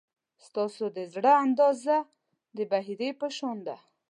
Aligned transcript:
ستاسو 0.45 0.83
د 0.97 0.99
زړه 1.13 1.31
اندازه 1.45 1.95
د 2.57 2.59
بحیرې 2.71 3.09
په 3.19 3.27
شان 3.37 3.57
ده. 3.67 3.75